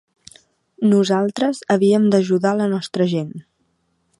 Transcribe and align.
Nosaltres 0.93 1.61
havíem 1.75 2.09
d’ajudar 2.15 2.57
la 2.63 2.71
nostra 2.73 3.11
gent. 3.13 3.31